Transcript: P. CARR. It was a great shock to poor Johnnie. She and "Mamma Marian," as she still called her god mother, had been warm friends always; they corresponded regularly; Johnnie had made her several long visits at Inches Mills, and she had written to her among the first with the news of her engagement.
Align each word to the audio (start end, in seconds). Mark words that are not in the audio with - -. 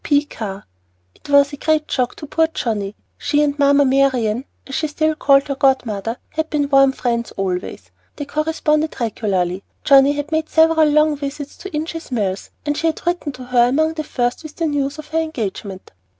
P. 0.03 0.25
CARR. 0.25 0.65
It 1.13 1.29
was 1.29 1.53
a 1.53 1.57
great 1.57 1.91
shock 1.91 2.15
to 2.15 2.25
poor 2.25 2.47
Johnnie. 2.47 2.95
She 3.19 3.43
and 3.43 3.59
"Mamma 3.59 3.85
Marian," 3.85 4.45
as 4.65 4.73
she 4.73 4.87
still 4.87 5.13
called 5.13 5.47
her 5.47 5.53
god 5.53 5.85
mother, 5.85 6.17
had 6.29 6.49
been 6.49 6.69
warm 6.69 6.91
friends 6.91 7.31
always; 7.33 7.91
they 8.15 8.25
corresponded 8.25 8.99
regularly; 8.99 9.63
Johnnie 9.83 10.13
had 10.13 10.31
made 10.31 10.45
her 10.45 10.53
several 10.53 10.89
long 10.89 11.17
visits 11.17 11.63
at 11.67 11.75
Inches 11.75 12.11
Mills, 12.11 12.49
and 12.65 12.75
she 12.75 12.87
had 12.87 13.05
written 13.05 13.31
to 13.33 13.43
her 13.43 13.67
among 13.69 13.93
the 13.93 14.03
first 14.03 14.41
with 14.41 14.55
the 14.55 14.65
news 14.65 14.97
of 14.97 15.09
her 15.09 15.19
engagement. 15.19 15.91